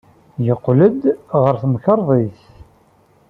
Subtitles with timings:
[0.45, 1.03] Yeqqel-d
[1.41, 2.39] ɣer temkarḍit.